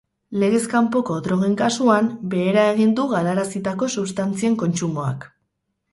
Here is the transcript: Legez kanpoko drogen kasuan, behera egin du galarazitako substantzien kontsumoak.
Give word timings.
Legez 0.43 0.61
kanpoko 0.69 1.17
drogen 1.27 1.53
kasuan, 1.59 2.09
behera 2.31 2.65
egin 2.71 2.97
du 3.01 3.07
galarazitako 3.15 3.91
substantzien 3.97 4.57
kontsumoak. 4.65 5.33